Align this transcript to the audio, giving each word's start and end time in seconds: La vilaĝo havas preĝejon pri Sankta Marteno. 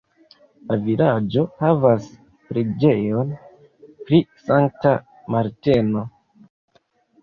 La 0.69 0.77
vilaĝo 0.87 1.43
havas 1.65 2.09
preĝejon 2.49 3.37
pri 4.09 4.23
Sankta 4.49 4.99
Marteno. 5.35 6.09